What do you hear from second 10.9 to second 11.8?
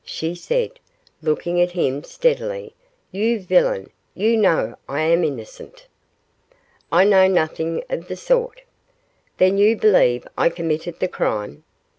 the crime?